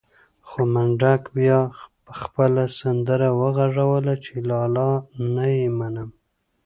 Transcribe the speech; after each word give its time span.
خو 0.47 0.59
منډک 0.73 1.21
بيا 1.37 1.59
خپله 2.19 2.63
سندره 2.79 3.29
وغږوله 3.39 4.13
چې 4.23 4.33
لالا 4.49 4.91
نه 5.33 5.45
يې 5.55 5.67
منم. 5.79 6.09